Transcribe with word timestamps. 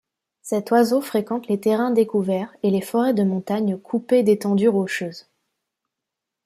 Cet 0.41 0.71
oiseau 0.71 0.99
fréquente 0.99 1.47
les 1.47 1.59
terrains 1.59 1.91
découverts 1.91 2.55
et 2.63 2.71
les 2.71 2.81
forêts 2.81 3.13
de 3.13 3.23
montagnes 3.23 3.77
coupées 3.77 4.23
d'étendues 4.23 4.67
rocheuses. 4.67 5.27